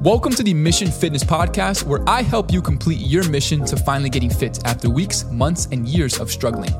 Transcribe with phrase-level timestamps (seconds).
[0.00, 4.10] Welcome to the Mission Fitness Podcast, where I help you complete your mission to finally
[4.10, 6.70] getting fit after weeks, months, and years of struggling.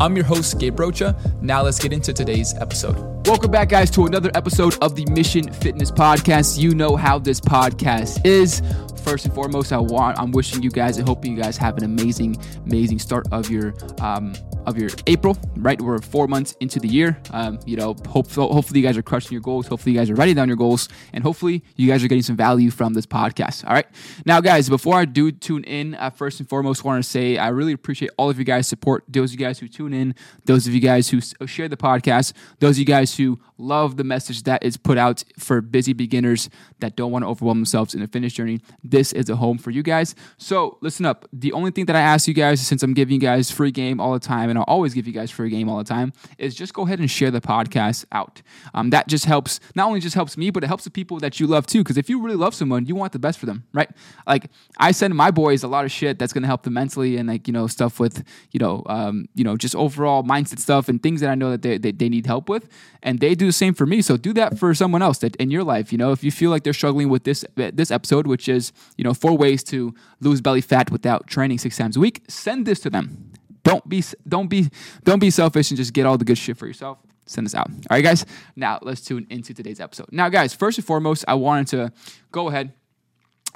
[0.00, 1.14] I'm your host, Gabe Rocha.
[1.42, 3.19] Now let's get into today's episode.
[3.26, 6.58] Welcome back, guys, to another episode of the Mission Fitness Podcast.
[6.58, 8.62] You know how this podcast is.
[9.04, 11.84] First and foremost, I want I'm wishing you guys, I hope you guys have an
[11.84, 14.34] amazing, amazing start of your um,
[14.66, 15.38] of your April.
[15.56, 17.18] Right, we're four months into the year.
[17.30, 19.66] Um, you know, hope, hopefully you guys are crushing your goals.
[19.66, 22.36] Hopefully you guys are writing down your goals, and hopefully you guys are getting some
[22.36, 23.66] value from this podcast.
[23.66, 23.86] All right,
[24.26, 27.72] now guys, before I do tune in, first and foremost, want to say I really
[27.72, 29.04] appreciate all of you guys' support.
[29.08, 32.34] Those of you guys who tune in, those of you guys who share the podcast,
[32.58, 36.48] those of you guys who love the message that is put out for busy beginners
[36.80, 38.60] that don't want to overwhelm themselves in the fitness journey.
[38.82, 40.14] This is a home for you guys.
[40.38, 41.28] So listen up.
[41.32, 44.00] The only thing that I ask you guys, since I'm giving you guys free game
[44.00, 46.54] all the time, and I'll always give you guys free game all the time, is
[46.54, 48.42] just go ahead and share the podcast out.
[48.74, 49.60] Um, that just helps.
[49.74, 51.80] Not only just helps me, but it helps the people that you love too.
[51.80, 53.90] Because if you really love someone, you want the best for them, right?
[54.26, 57.16] Like I send my boys a lot of shit that's going to help them mentally
[57.16, 60.88] and like you know stuff with you know um, you know just overall mindset stuff
[60.88, 62.68] and things that I know that they, they, they need help with,
[63.02, 64.02] and they do the same for me.
[64.02, 65.92] So do that for someone else that in your life.
[65.92, 69.04] You know, if you feel like they're struggling with this this episode, which is you
[69.04, 72.80] know four ways to lose belly fat without training six times a week, send this
[72.80, 73.32] to them.
[73.62, 74.70] Don't be don't be
[75.04, 76.98] don't be selfish and just get all the good shit for yourself.
[77.26, 77.70] Send this out.
[77.70, 78.26] All right, guys.
[78.56, 80.08] Now let's tune into today's episode.
[80.10, 81.92] Now, guys, first and foremost, I wanted to
[82.32, 82.72] go ahead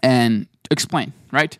[0.02, 1.12] and explain.
[1.32, 1.58] Right,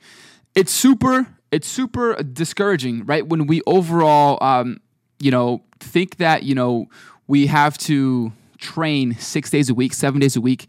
[0.55, 3.27] it's super it's super discouraging, right?
[3.27, 4.81] When we overall, um,
[5.19, 6.87] you know, think that you know
[7.27, 10.67] we have to train six days a week, seven days a week,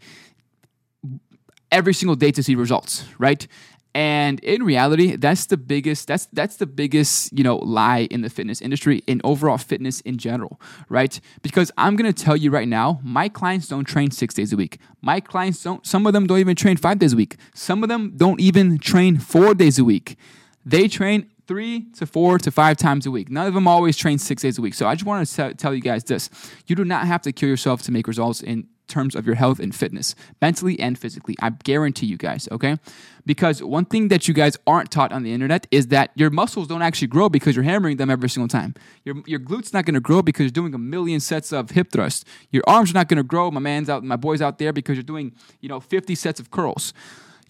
[1.70, 3.46] every single day to see results, right?
[3.94, 8.28] And in reality, that's the biggest that's that's the biggest, you know, lie in the
[8.28, 11.18] fitness industry in overall fitness in general, right?
[11.40, 14.56] Because I'm going to tell you right now, my clients don't train 6 days a
[14.56, 14.78] week.
[15.00, 17.36] My clients don't some of them don't even train 5 days a week.
[17.54, 20.18] Some of them don't even train 4 days a week.
[20.62, 23.30] They train three to four to five times a week.
[23.30, 24.74] None of them always train six days a week.
[24.74, 26.30] So I just want to tell you guys this
[26.66, 29.58] you do not have to kill yourself to make results in terms of your health
[29.58, 31.34] and fitness, mentally and physically.
[31.40, 32.76] I guarantee you guys, okay?
[33.24, 36.68] Because one thing that you guys aren't taught on the internet is that your muscles
[36.68, 38.74] don't actually grow because you're hammering them every single time.
[39.04, 42.24] Your, your glutes not gonna grow because you're doing a million sets of hip thrusts.
[42.50, 45.02] Your arms are not gonna grow, my man's out, my boy's out there because you're
[45.02, 46.92] doing, you know, 50 sets of curls.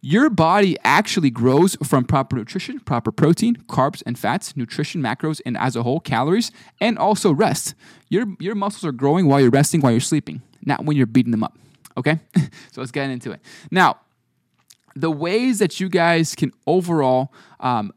[0.03, 5.57] Your body actually grows from proper nutrition, proper protein, carbs and fats, nutrition, macros, and
[5.57, 7.75] as a whole, calories, and also rest.
[8.09, 11.33] Your, your muscles are growing while you're resting, while you're sleeping, not when you're beating
[11.33, 11.59] them up.
[11.97, 12.21] Okay?
[12.37, 13.41] so let's get into it.
[13.71, 13.99] Now,
[14.95, 17.93] the ways that you guys can overall um,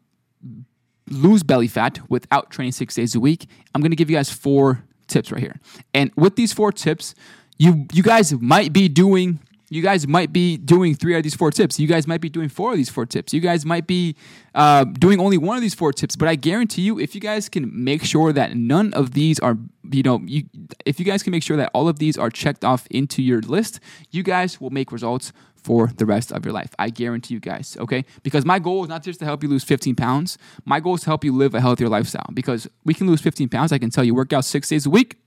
[1.10, 4.84] lose belly fat without training six days a week, I'm gonna give you guys four
[5.08, 5.60] tips right here.
[5.94, 7.16] And with these four tips,
[7.58, 9.40] you you guys might be doing
[9.70, 11.80] you guys might be doing three of these four tips.
[11.80, 13.34] You guys might be doing four of these four tips.
[13.34, 14.16] You guys might be
[14.56, 16.16] uh, doing only one of these four tips.
[16.16, 19.58] But I guarantee you, if you guys can make sure that none of these are,
[19.92, 20.44] you know, you,
[20.86, 23.42] if you guys can make sure that all of these are checked off into your
[23.42, 26.74] list, you guys will make results for the rest of your life.
[26.80, 28.06] I guarantee you guys, okay?
[28.24, 30.38] Because my goal is not just to help you lose 15 pounds.
[30.66, 32.26] My goal is to help you live a healthier lifestyle.
[32.34, 33.72] Because we can lose 15 pounds.
[33.72, 35.18] I can tell you, work out six days a week,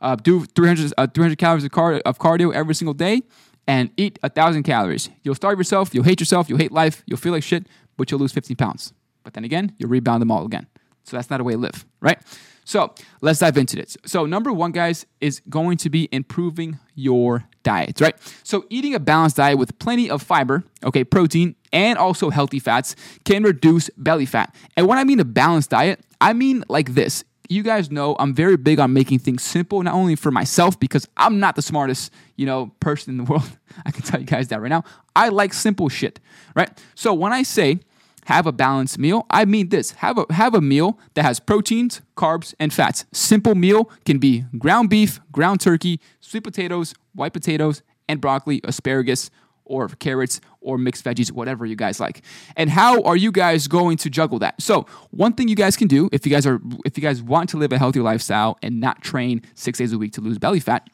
[0.00, 3.22] uh, do 300, uh, 300 calories of, car- of cardio every single day
[3.66, 5.10] and eat a thousand calories.
[5.22, 8.20] You'll starve yourself, you'll hate yourself, you'll hate life, you'll feel like shit, but you'll
[8.20, 8.92] lose 15 pounds.
[9.22, 10.66] But then again, you'll rebound them all again.
[11.04, 12.18] So that's not a way to live, right?
[12.64, 13.96] So let's dive into this.
[14.06, 18.14] So, number one, guys, is going to be improving your diet, right?
[18.44, 22.94] So, eating a balanced diet with plenty of fiber, okay, protein, and also healthy fats
[23.24, 24.54] can reduce belly fat.
[24.76, 28.34] And when I mean a balanced diet, I mean like this you guys know I'm
[28.34, 32.12] very big on making things simple, not only for myself, because I'm not the smartest,
[32.36, 33.58] you know, person in the world.
[33.84, 34.84] I can tell you guys that right now.
[35.14, 36.20] I like simple shit,
[36.54, 36.70] right?
[36.94, 37.80] So when I say
[38.26, 39.92] have a balanced meal, I mean this.
[39.92, 43.04] Have a have a meal that has proteins, carbs, and fats.
[43.12, 49.30] Simple meal can be ground beef, ground turkey, sweet potatoes, white potatoes, and broccoli, asparagus,
[49.64, 52.22] or carrots or mixed veggies, whatever you guys like.
[52.56, 54.60] And how are you guys going to juggle that?
[54.60, 57.48] So, one thing you guys can do if you guys are if you guys want
[57.50, 60.60] to live a healthier lifestyle and not train 6 days a week to lose belly
[60.60, 60.88] fat,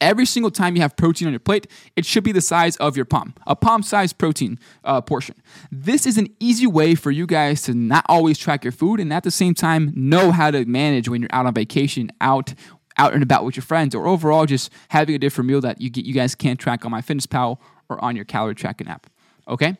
[0.00, 1.66] Every single time you have protein on your plate,
[1.96, 5.34] it should be the size of your palm, a palm sized protein uh, portion.
[5.72, 9.12] This is an easy way for you guys to not always track your food and
[9.12, 12.54] at the same time know how to manage when you're out on vacation, out
[12.98, 15.90] out and about with your friends, or overall just having a different meal that you
[15.90, 17.58] get you guys can't track on MyFitnessPal
[17.88, 19.06] or on your calorie tracking app.
[19.46, 19.76] Okay?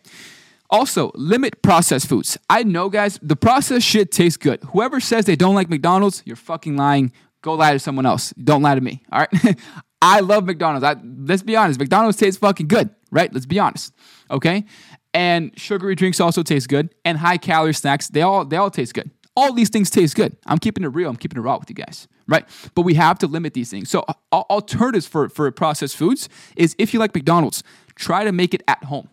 [0.71, 2.37] Also, limit processed foods.
[2.51, 4.63] I know, guys, the processed shit tastes good.
[4.65, 7.13] Whoever says they don't like McDonald's, you're fucking lying.
[7.43, 8.35] Go lie to someone else.
[8.43, 9.03] Don't lie to me.
[9.11, 9.59] All right.
[10.03, 10.85] I love McDonald's.
[10.85, 13.33] I, let's be honest, McDonald's tastes fucking good, right?
[13.33, 13.93] Let's be honest,
[14.31, 14.65] okay?
[15.13, 18.95] And sugary drinks also taste good, and high calorie snacks they all they all taste
[18.95, 19.11] good.
[19.35, 20.37] All these things taste good.
[20.47, 21.11] I'm keeping it real.
[21.11, 22.47] I'm keeping it raw with you guys, right?
[22.75, 23.91] But we have to limit these things.
[23.91, 27.65] So alternatives for for processed foods is if you like McDonald's,
[27.97, 29.09] try to make it at home.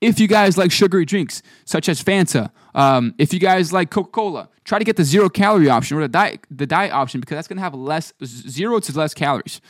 [0.00, 4.10] If you guys like sugary drinks such as Fanta, um, if you guys like Coca
[4.10, 7.34] Cola, try to get the zero calorie option or the diet the diet option because
[7.36, 9.60] that's going to have less zero to less calories.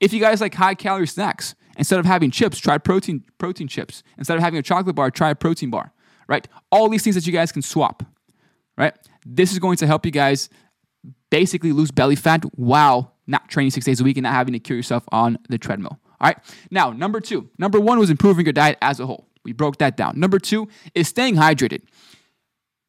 [0.00, 4.02] If you guys like high calorie snacks, instead of having chips, try protein protein chips.
[4.16, 5.92] Instead of having a chocolate bar, try a protein bar.
[6.26, 6.48] Right?
[6.72, 8.02] All these things that you guys can swap.
[8.78, 8.94] Right?
[9.26, 10.48] This is going to help you guys
[11.34, 14.60] basically lose belly fat while not training six days a week and not having to
[14.60, 15.98] kill yourself on the treadmill.
[16.20, 16.38] All right.
[16.70, 17.50] Now, number two.
[17.58, 19.26] Number one was improving your diet as a whole.
[19.44, 20.20] We broke that down.
[20.20, 21.82] Number two is staying hydrated.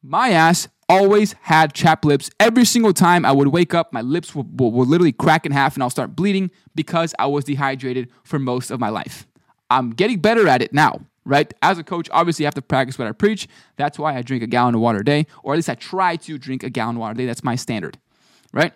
[0.00, 2.30] My ass always had chapped lips.
[2.38, 5.50] Every single time I would wake up, my lips would, will, will, literally crack in
[5.50, 9.26] half and I'll start bleeding because I was dehydrated for most of my life.
[9.70, 11.52] I'm getting better at it now, right?
[11.62, 13.48] As a coach, obviously, I have to practice what I preach.
[13.76, 16.14] That's why I drink a gallon of water a day, or at least I try
[16.14, 17.26] to drink a gallon of water a day.
[17.26, 17.98] That's my standard,
[18.52, 18.72] right?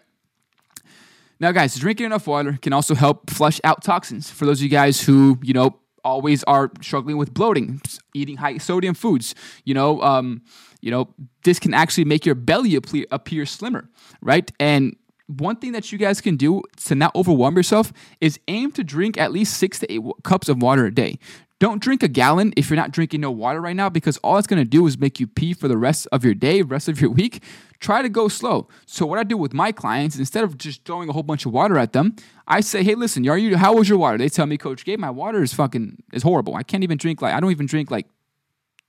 [1.39, 4.31] Now, guys, drinking enough water can also help flush out toxins.
[4.31, 7.81] For those of you guys who, you know, always are struggling with bloating,
[8.15, 9.35] eating high sodium foods,
[9.65, 10.43] you know, um,
[10.81, 11.15] you know,
[11.45, 13.89] this can actually make your belly appear, appear slimmer,
[14.21, 14.51] right?
[14.61, 14.97] And
[15.39, 19.19] one thing that you guys can do to not overwhelm yourself is aim to drink
[19.19, 21.19] at least six to eight cups of water a day.
[21.61, 24.47] Don't drink a gallon if you're not drinking no water right now because all it's
[24.47, 27.11] gonna do is make you pee for the rest of your day, rest of your
[27.11, 27.43] week.
[27.81, 28.67] Try to go slow.
[28.87, 31.53] So what I do with my clients, instead of just throwing a whole bunch of
[31.53, 32.17] water at them,
[32.47, 33.57] I say, "Hey, listen, are you?
[33.59, 36.57] How was your water?" They tell me, "Coach Gabe, my water is fucking is horrible.
[36.57, 38.07] I can't even drink like I don't even drink like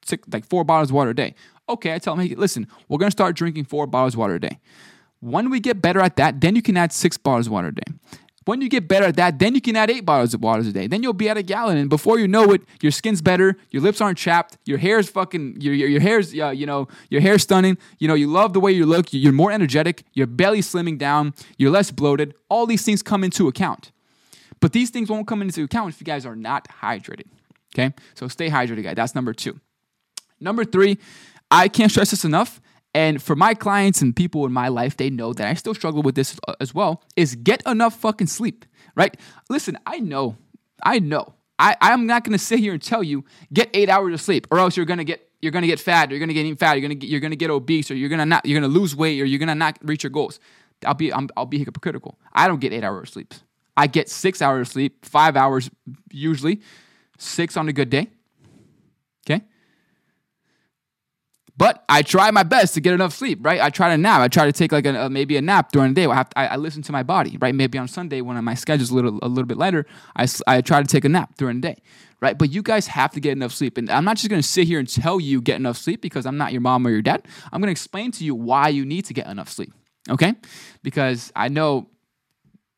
[0.06, 1.36] six, like four bottles of water a day."
[1.68, 4.40] Okay, I tell them, hey, listen, we're gonna start drinking four bottles of water a
[4.40, 4.60] day.
[5.22, 7.76] When we get better at that, then you can add six bottles of water a
[7.76, 7.94] day.
[8.46, 10.72] When you get better at that, then you can add eight bottles of water a
[10.72, 10.88] day.
[10.88, 13.84] Then you'll be at a gallon, and before you know it, your skin's better, your
[13.84, 17.44] lips aren't chapped, your hair's fucking, your your, your hair's, uh, you know, your hair's
[17.44, 17.78] stunning.
[18.00, 19.14] You know, you love the way you look.
[19.14, 20.04] You're more energetic.
[20.14, 21.36] Your belly's slimming down.
[21.58, 22.34] You're less bloated.
[22.50, 23.92] All these things come into account,
[24.60, 27.28] but these things won't come into account if you guys are not hydrated.
[27.76, 28.96] Okay, so stay hydrated, guys.
[28.96, 29.60] That's number two.
[30.40, 30.98] Number three
[31.52, 32.62] I can't stress this enough.
[32.94, 36.02] And for my clients and people in my life, they know that I still struggle
[36.02, 37.04] with this uh, as well.
[37.16, 38.66] Is get enough fucking sleep,
[38.96, 39.16] right?
[39.50, 40.38] Listen, I know,
[40.84, 41.34] I know.
[41.58, 43.24] I, I'm not gonna sit here and tell you
[43.54, 46.14] get eight hours of sleep, or else you're gonna get you're gonna get fat, or
[46.14, 48.26] you're gonna get even fat, you're gonna get, you're gonna get obese, or you're gonna
[48.26, 50.40] not you're gonna lose weight, or you're gonna not reach your goals.
[50.86, 52.20] I'll be i will be hypocritical.
[52.34, 53.34] I don't get eight hours of sleep.
[53.78, 55.70] I get six hours of sleep, five hours
[56.12, 56.62] usually,
[57.18, 58.10] six on a good day.
[59.26, 59.44] Okay,
[61.58, 63.62] but I try my best to get enough sleep, right?
[63.62, 64.22] I try to nap.
[64.22, 66.06] I try to take like a, a maybe a nap during the day.
[66.08, 67.54] I, have to, I, I, listen to my body, right?
[67.54, 70.82] Maybe on Sunday when my schedule's a little a little bit lighter, I, I try
[70.82, 71.82] to take a nap during the day,
[72.22, 72.38] right?
[72.38, 73.78] But you guys have to get enough sleep.
[73.78, 76.38] And I'm not just to sit here and tell you get enough sleep because I'm
[76.38, 77.28] not your mom or your dad.
[77.52, 79.74] I'm to explain to you why you need to get enough sleep,
[80.10, 80.34] okay?
[80.84, 81.90] Because I know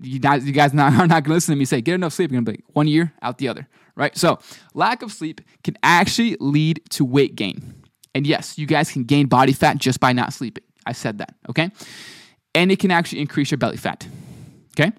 [0.01, 2.31] you, you guys not, are not to listen to me say get enough sleep.
[2.31, 4.17] You're to be like, one year out the other, right?
[4.17, 4.39] So
[4.73, 7.82] lack of sleep can actually lead to weight gain
[8.15, 10.63] and yes, you guys can gain body fat just by not sleeping.
[10.85, 11.71] I said that, okay?
[12.53, 14.07] And it can actually increase your belly fat.
[14.77, 14.91] Okay?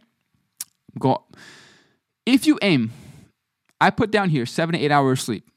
[0.99, 1.25] Go.
[2.27, 2.91] If you aim,
[3.81, 5.51] I put down here seven to eight hours of sleep,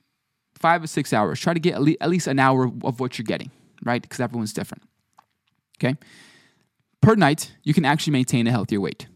[0.59, 1.39] five or six hours.
[1.39, 3.51] Try to get at least an hour of what you're getting,
[3.84, 4.01] right?
[4.01, 4.84] Because everyone's different.
[5.79, 5.96] Okay?
[7.01, 9.08] Per night, you can actually maintain a healthier weight.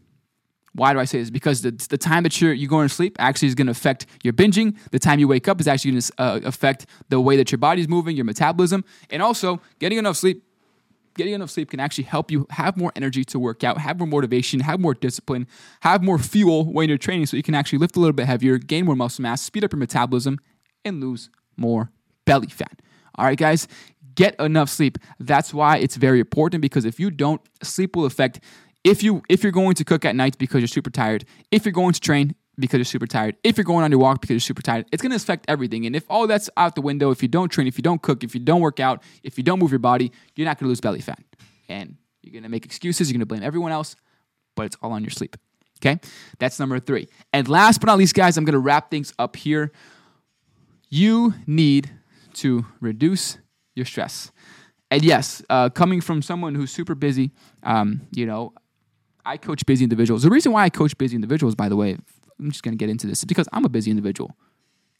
[0.74, 1.30] Why do I say this?
[1.30, 4.06] Because the, the time that you're, you're going to sleep actually is going to affect
[4.22, 4.76] your binging.
[4.90, 7.58] The time you wake up is actually going to uh, affect the way that your
[7.58, 8.84] body's moving, your metabolism.
[9.10, 10.42] And also, getting enough sleep
[11.14, 14.08] getting enough sleep can actually help you have more energy to work out, have more
[14.08, 15.46] motivation, have more discipline,
[15.80, 18.58] have more fuel when you're training so you can actually lift a little bit heavier,
[18.58, 20.38] gain more muscle mass, speed up your metabolism,
[20.84, 21.90] and lose more
[22.24, 22.80] belly fat.
[23.16, 23.68] All right, guys,
[24.14, 24.98] get enough sleep.
[25.20, 28.40] That's why it's very important because if you don't, sleep will affect
[28.84, 31.72] if you if you're going to cook at night because you're super tired, if you're
[31.72, 34.40] going to train because you're super tired, if you're going on your walk because you're
[34.40, 35.86] super tired, it's going to affect everything.
[35.86, 38.22] And if all that's out the window, if you don't train, if you don't cook,
[38.22, 40.68] if you don't work out, if you don't move your body, you're not going to
[40.68, 41.22] lose belly fat.
[41.68, 43.96] And you're going to make excuses, you're going to blame everyone else,
[44.54, 45.36] but it's all on your sleep.
[45.80, 45.98] Okay?
[46.38, 47.08] That's number 3.
[47.32, 49.72] And last but not least guys, I'm going to wrap things up here.
[50.88, 51.90] You need
[52.34, 53.38] to reduce
[53.74, 54.30] your stress.
[54.90, 57.30] And yes, uh, coming from someone who's super busy,
[57.62, 58.52] um, you know,
[59.24, 60.22] I coach busy individuals.
[60.22, 61.96] The reason why I coach busy individuals, by the way,
[62.38, 64.36] I'm just going to get into this, is because I'm a busy individual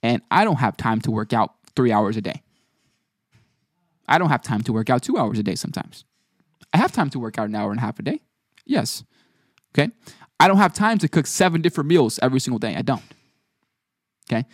[0.03, 2.43] and I don't have time to work out three hours a day.
[4.09, 6.05] I don't have time to work out two hours a day sometimes.
[6.73, 8.21] I have time to work out an hour and a half a day.
[8.65, 9.05] Yes.
[9.75, 9.93] Okay.
[10.39, 12.75] I don't have time to cook seven different meals every single day.
[12.77, 13.03] I don't.
[14.31, 14.45] Okay.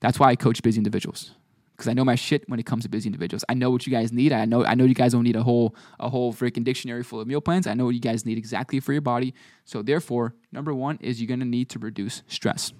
[0.00, 1.32] That's why I coach busy individuals
[1.78, 3.44] because I know my shit when it comes to busy individuals.
[3.48, 4.32] I know what you guys need.
[4.32, 7.20] I know I know you guys don't need a whole a whole freaking dictionary full
[7.20, 7.68] of meal plans.
[7.68, 9.32] I know what you guys need exactly for your body.
[9.64, 12.72] So therefore, number one is you're gonna need to reduce stress.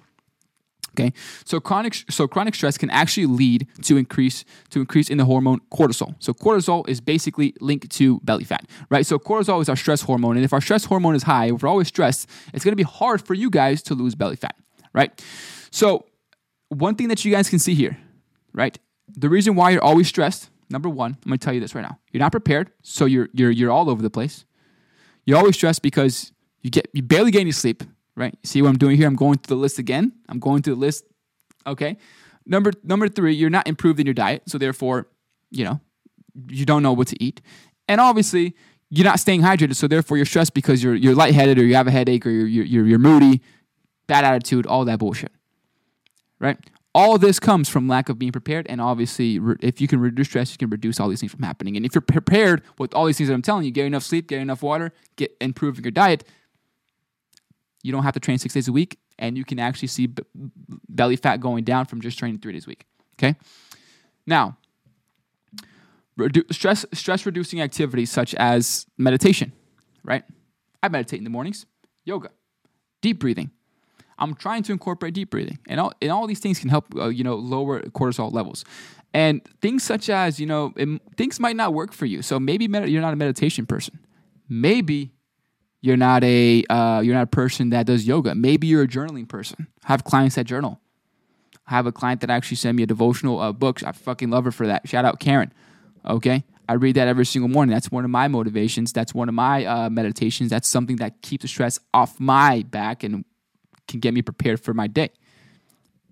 [0.98, 1.12] Okay,
[1.44, 5.60] so chronic so chronic stress can actually lead to increase to increase in the hormone
[5.70, 6.16] cortisol.
[6.18, 9.06] So cortisol is basically linked to belly fat, right?
[9.06, 11.68] So cortisol is our stress hormone, and if our stress hormone is high, if we're
[11.68, 14.56] always stressed, it's going to be hard for you guys to lose belly fat,
[14.92, 15.24] right?
[15.70, 16.06] So
[16.68, 17.96] one thing that you guys can see here,
[18.52, 18.76] right?
[19.16, 21.98] The reason why you're always stressed, number one, I'm to tell you this right now.
[22.12, 24.44] You're not prepared, so you're you're you're all over the place.
[25.24, 27.82] You're always stressed because you get you barely get any sleep
[28.18, 28.36] right?
[28.42, 29.06] See what I'm doing here?
[29.06, 30.12] I'm going through the list again.
[30.28, 31.04] I'm going through the list.
[31.66, 31.96] Okay.
[32.44, 35.08] Number number three, you're not improved in your diet, so therefore,
[35.50, 35.80] you know,
[36.48, 37.40] you don't know what to eat,
[37.86, 38.54] and obviously,
[38.90, 41.86] you're not staying hydrated, so therefore, you're stressed because you're you're lightheaded or you have
[41.86, 43.42] a headache or you're you're, you're moody,
[44.06, 45.30] bad attitude, all that bullshit,
[46.40, 46.58] right?
[46.94, 50.52] All this comes from lack of being prepared, and obviously, if you can reduce stress,
[50.52, 51.76] you can reduce all these things from happening.
[51.76, 54.26] And if you're prepared with all these things that I'm telling you, get enough sleep,
[54.26, 56.24] get enough water, get improving your diet,
[57.82, 60.22] you don't have to train six days a week, and you can actually see b-
[60.88, 62.84] belly fat going down from just training three days a week.
[63.18, 63.36] Okay.
[64.26, 64.56] Now,
[66.18, 69.52] redu- stress stress reducing activities such as meditation.
[70.02, 70.24] Right.
[70.82, 71.66] I meditate in the mornings.
[72.04, 72.30] Yoga,
[73.02, 73.50] deep breathing.
[74.18, 77.08] I'm trying to incorporate deep breathing, and all and all these things can help uh,
[77.08, 78.64] you know lower cortisol levels.
[79.14, 82.68] And things such as you know it, things might not work for you, so maybe
[82.68, 83.98] med- you're not a meditation person.
[84.48, 85.12] Maybe
[85.80, 88.34] you're not a uh, you're not a person that does yoga.
[88.34, 89.68] Maybe you're a journaling person.
[89.84, 90.80] I have clients that journal.
[91.66, 93.82] I have a client that actually sent me a devotional uh, book.
[93.84, 94.88] I fucking love her for that.
[94.88, 95.52] Shout out Karen.
[96.06, 97.72] Okay, I read that every single morning.
[97.72, 98.92] That's one of my motivations.
[98.92, 100.50] That's one of my uh, meditations.
[100.50, 103.24] That's something that keeps the stress off my back and
[103.88, 105.10] can get me prepared for my day.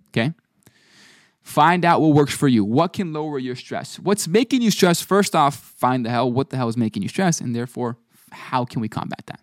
[0.08, 0.32] Okay.
[1.42, 2.64] Find out what works for you.
[2.64, 4.00] What can lower your stress?
[4.00, 5.00] What's making you stress?
[5.00, 7.98] First off, find the hell what the hell is making you stress, and therefore,
[8.32, 9.40] how can we combat that?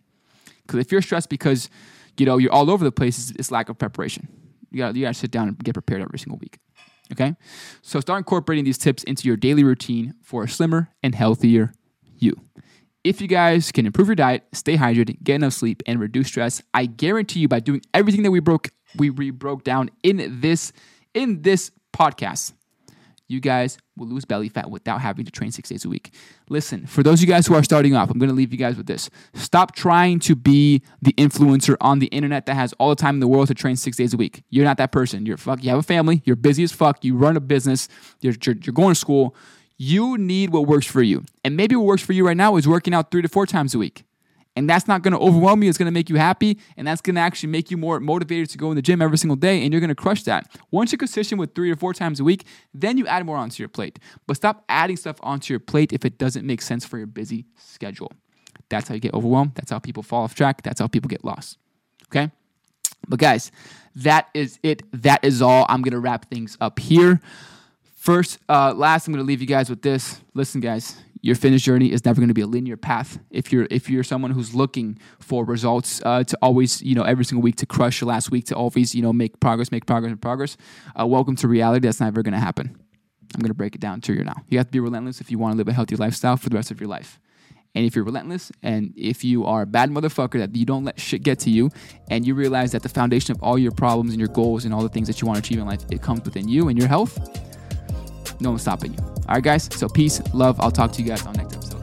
[0.64, 1.70] Because if you're stressed because
[2.18, 4.28] you know you're all over the place, it's, it's lack of preparation.
[4.70, 6.58] You got you got to sit down and get prepared every single week.
[7.14, 7.36] Okay,
[7.82, 11.72] so start incorporating these tips into your daily routine for a slimmer and healthier
[12.18, 12.36] you.
[13.04, 16.62] If you guys can improve your diet, stay hydrated, get enough sleep, and reduce stress,
[16.74, 20.72] I guarantee you by doing everything that we broke we, we broke down in this
[21.14, 22.54] in this podcast,
[23.28, 26.14] you guys will lose belly fat without having to train six days a week.
[26.50, 28.58] Listen, for those of you guys who are starting off, I'm going to leave you
[28.58, 29.10] guys with this.
[29.34, 33.20] Stop trying to be the influencer on the internet that has all the time in
[33.20, 34.44] the world to train six days a week.
[34.50, 35.26] You're not that person.
[35.26, 35.64] You're fuck.
[35.64, 36.22] You have a family.
[36.26, 37.04] You're busy as fuck.
[37.04, 37.88] You run a business.
[38.22, 39.36] You're, you're, you're going to school.
[39.86, 41.26] You need what works for you.
[41.44, 43.76] And maybe what works for you right now is working out three to four times
[43.76, 44.06] a week.
[44.56, 45.68] And that's not going to overwhelm you.
[45.68, 46.58] It's going to make you happy.
[46.78, 49.18] And that's going to actually make you more motivated to go in the gym every
[49.18, 49.62] single day.
[49.62, 50.50] And you're going to crush that.
[50.72, 53.62] Once you're consistent with three or four times a week, then you add more onto
[53.62, 54.00] your plate.
[54.26, 57.44] But stop adding stuff onto your plate if it doesn't make sense for your busy
[57.58, 58.12] schedule.
[58.70, 59.56] That's how you get overwhelmed.
[59.56, 60.62] That's how people fall off track.
[60.62, 61.58] That's how people get lost.
[62.08, 62.32] Okay?
[63.10, 63.52] But guys,
[63.98, 64.84] that is it.
[64.94, 65.66] That is all.
[65.68, 67.20] I'm going to wrap things up here.
[68.04, 70.20] First, uh, last, I'm going to leave you guys with this.
[70.34, 73.18] Listen, guys, your fitness journey is never going to be a linear path.
[73.32, 77.24] If you're if you're someone who's looking for results uh, to always you know every
[77.24, 80.12] single week to crush your last week to always you know make progress, make progress,
[80.12, 80.58] and progress,
[81.00, 81.88] uh, welcome to reality.
[81.88, 82.78] That's never going to happen.
[83.36, 84.36] I'm going to break it down to you now.
[84.50, 86.58] You have to be relentless if you want to live a healthy lifestyle for the
[86.58, 87.22] rest of your life.
[87.74, 91.00] And if you're relentless and if you are a bad motherfucker that you don't let
[91.00, 91.72] shit get to you
[92.10, 94.82] and you realize that the foundation of all your problems and your goals and all
[94.82, 96.90] the things that you want to achieve in life, it comes within you and your
[96.90, 97.18] health,
[98.40, 99.00] no one's stopping you.
[99.00, 99.70] All right, guys.
[99.74, 100.60] So peace, love.
[100.60, 101.74] I'll talk to you guys on next episode.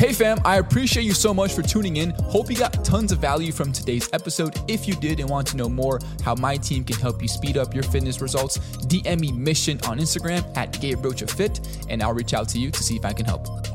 [0.00, 2.08] Hey fam, I appreciate you so much for tuning in.
[2.22, 4.58] Hope you got tons of value from today's episode.
[4.66, 7.58] If you did and want to know more how my team can help you speed
[7.58, 8.56] up your fitness results,
[8.86, 12.82] DM me mission on Instagram at Gabe Fit, and I'll reach out to you to
[12.82, 13.69] see if I can help.